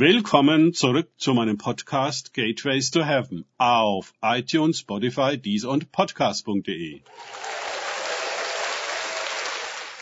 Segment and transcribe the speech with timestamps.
[0.00, 7.00] Willkommen zurück zu meinem Podcast Gateways to Heaven auf iTunes, Spotify, Deezer und Podcast.de.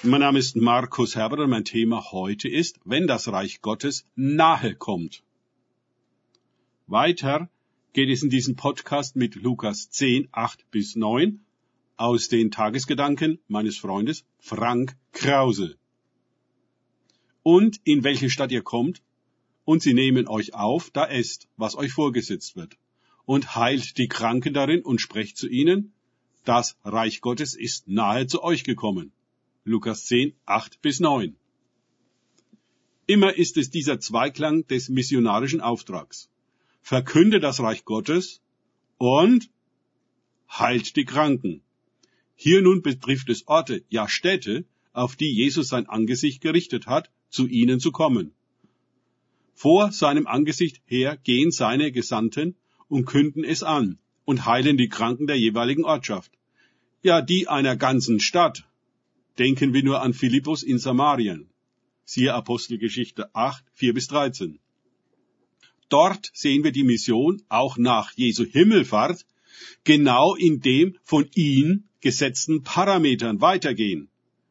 [0.03, 4.75] Mein Name ist Markus Herbert und mein Thema heute ist, wenn das Reich Gottes nahe
[4.75, 5.23] kommt.
[6.87, 7.49] Weiter
[7.95, 11.41] geht es in diesem Podcast mit Lukas 10, 8 bis 9
[11.97, 15.79] aus den Tagesgedanken meines Freundes Frank Krause.
[17.43, 19.01] Und in welche Stadt ihr kommt,
[19.67, 22.79] und sie nehmen euch auf, da esst, was euch vorgesetzt wird,
[23.27, 25.93] und heilt die Kranken darin und sprecht zu ihnen,
[26.45, 29.13] das Reich Gottes ist nahe zu euch gekommen.
[29.65, 31.35] Lukas 10, 8 bis 9.
[33.09, 36.31] Immer ist es dieser Zweiklang des missionarischen Auftrags.
[36.81, 38.41] Verkünde das Reich Gottes
[38.99, 39.51] und
[40.49, 41.63] heilt die Kranken.
[42.37, 47.49] Hier nun betrifft es Orte, ja Städte, auf die Jesus sein Angesicht gerichtet hat, zu
[47.49, 48.33] ihnen zu kommen.
[49.59, 52.57] Vor seinem Angesicht her gehen seine Gesandten
[52.89, 56.31] und künden es an und heilen die Kranken der jeweiligen Ortschaft.
[57.01, 58.65] Ja, die einer ganzen Stadt.
[59.39, 61.49] Denken wir nur an Philippus in Samarien.
[62.05, 64.59] Siehe Apostelgeschichte 8, 4 bis 13.
[65.89, 69.25] Dort sehen wir die Mission auch nach Jesu Himmelfahrt
[69.85, 74.11] genau in dem von ihm gesetzten Parametern weitergehen,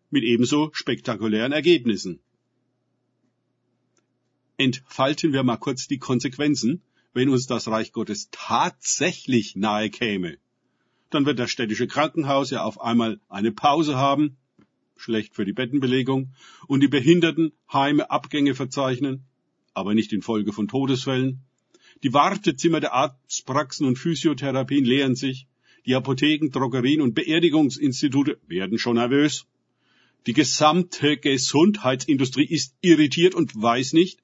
[0.10, 2.22] mit ebenso spektakulären Ergebnissen
[4.58, 6.82] entfalten wir mal kurz die Konsequenzen,
[7.14, 10.38] wenn uns das Reich Gottes tatsächlich nahe käme.
[11.10, 14.38] Dann wird das städtische Krankenhaus ja auf einmal eine Pause haben,
[14.98, 16.34] schlecht für die Bettenbelegung,
[16.68, 19.26] und die Behindertenheime Abgänge verzeichnen,
[19.74, 21.42] aber nicht infolge von Todesfällen.
[22.04, 25.48] Die Wartezimmer der Arztpraxen und Physiotherapien leeren sich,
[25.86, 29.46] die Apotheken, Drogerien und Beerdigungsinstitute werden schon nervös.
[30.26, 34.20] Die gesamte Gesundheitsindustrie ist irritiert und weiß nicht,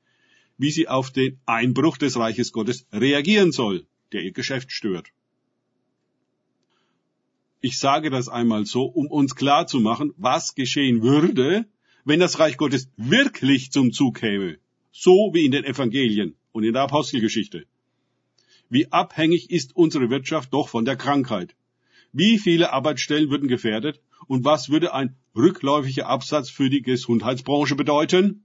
[0.62, 5.08] wie sie auf den Einbruch des Reiches Gottes reagieren soll, der ihr Geschäft stört.
[7.62, 11.66] Ich sage das einmal so, um uns klar zu machen, was geschehen würde,
[12.06, 14.60] wenn das Reich Gottes wirklich zum Zug käme,
[14.92, 17.66] so wie in den Evangelien und in der Apostelgeschichte.
[18.70, 21.56] Wie abhängig ist unsere Wirtschaft doch von der Krankheit?
[22.14, 28.44] Wie viele Arbeitsstellen würden gefährdet und was würde ein rückläufiger Absatz für die Gesundheitsbranche bedeuten?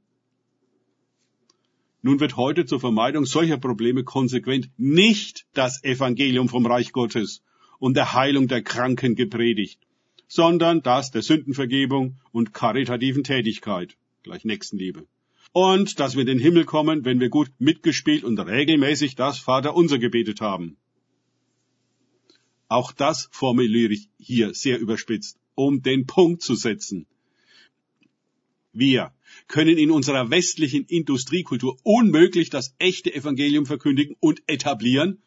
[2.07, 7.43] Nun wird heute zur Vermeidung solcher Probleme konsequent nicht das Evangelium vom Reich Gottes
[7.81, 9.81] und der Heilung der Kranken gepredigt,
[10.29, 15.09] sondern das der Sündenvergebung und karitativen Tätigkeit, gleich Nächstenliebe.
[15.51, 19.75] Und dass wir in den Himmel kommen, wenn wir gut mitgespielt und regelmäßig das Vater
[19.75, 20.77] unser gebetet haben.
[22.69, 27.09] Auch das formuliere ich hier sehr überspitzt, um den Punkt zu setzen.
[28.79, 29.15] Wir
[29.49, 35.23] können in unserer westlichen Industriekultur unmöglich das echte Evangelium verkündigen und etablieren,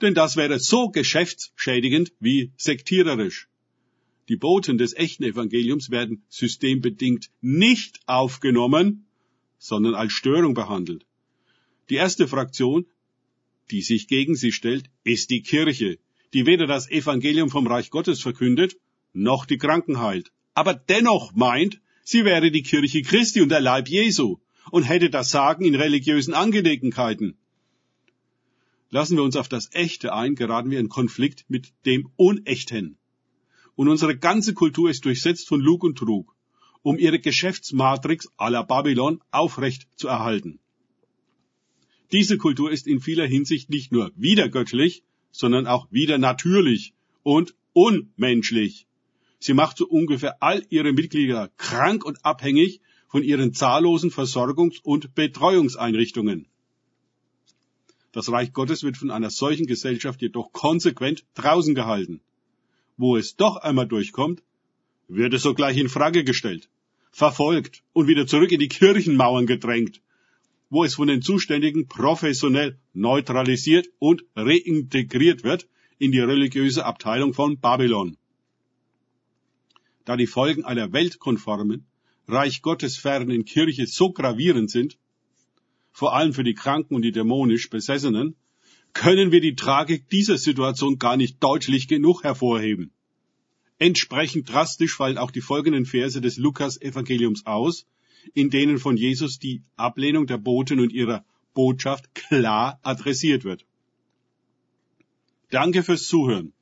[0.00, 3.48] denn das wäre so geschäftsschädigend wie sektiererisch.
[4.30, 9.04] Die Boten des echten Evangeliums werden systembedingt nicht aufgenommen,
[9.58, 11.04] sondern als Störung behandelt.
[11.90, 12.86] Die erste Fraktion,
[13.70, 15.98] die sich gegen sie stellt, ist die Kirche,
[16.32, 18.78] die weder das Evangelium vom Reich Gottes verkündet,
[19.12, 23.88] noch die Kranken heilt, aber dennoch meint, Sie wäre die Kirche Christi und der Leib
[23.88, 24.38] Jesu
[24.70, 27.36] und hätte das Sagen in religiösen Angelegenheiten.
[28.90, 32.96] Lassen wir uns auf das Echte ein, geraten wir in Konflikt mit dem Unechten.
[33.76, 36.34] Und unsere ganze Kultur ist durchsetzt von Lug und Trug,
[36.82, 40.58] um ihre Geschäftsmatrix à la Babylon aufrecht zu erhalten.
[42.12, 48.86] Diese Kultur ist in vieler Hinsicht nicht nur wiedergöttlich, sondern auch wieder natürlich und unmenschlich.
[49.42, 55.14] Sie macht so ungefähr all ihre Mitglieder krank und abhängig von ihren zahllosen Versorgungs- und
[55.14, 56.46] Betreuungseinrichtungen.
[58.12, 62.20] Das Reich Gottes wird von einer solchen Gesellschaft jedoch konsequent draußen gehalten.
[62.98, 64.42] Wo es doch einmal durchkommt,
[65.08, 66.68] wird es sogleich in Frage gestellt,
[67.10, 70.02] verfolgt und wieder zurück in die Kirchenmauern gedrängt,
[70.68, 75.66] wo es von den Zuständigen professionell neutralisiert und reintegriert wird
[75.98, 78.18] in die religiöse Abteilung von Babylon
[80.10, 81.86] da die Folgen einer weltkonformen,
[82.26, 84.98] Reich Gottes fernen Kirche so gravierend sind,
[85.92, 88.34] vor allem für die Kranken und die dämonisch Besessenen,
[88.92, 92.90] können wir die Tragik dieser Situation gar nicht deutlich genug hervorheben.
[93.78, 97.86] Entsprechend drastisch fallen auch die folgenden Verse des Lukas-Evangeliums aus,
[98.34, 101.24] in denen von Jesus die Ablehnung der Boten und ihrer
[101.54, 103.64] Botschaft klar adressiert wird.
[105.50, 106.52] Danke fürs Zuhören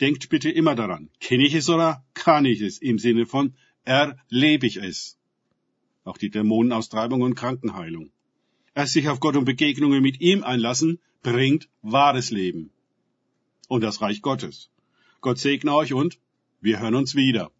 [0.00, 3.54] denkt bitte immer daran, kenne ich es oder kann ich es im Sinne von
[3.84, 5.18] erlebe ich es.
[6.04, 8.10] Auch die Dämonenaustreibung und Krankenheilung.
[8.74, 12.70] Erst sich auf Gott und Begegnungen mit ihm einlassen, bringt wahres Leben.
[13.68, 14.70] Und das Reich Gottes.
[15.20, 16.18] Gott segne euch und
[16.60, 17.50] wir hören uns wieder.